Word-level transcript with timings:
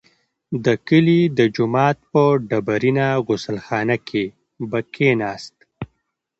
د 0.65 0.67
کلي 0.87 1.21
د 1.37 1.39
جومات 1.55 1.97
په 2.11 2.23
ډبرینه 2.49 3.05
غسل 3.27 3.57
خانه 3.65 3.97
کې 4.07 4.25
به 4.69 4.79
کښېناست. 4.93 5.55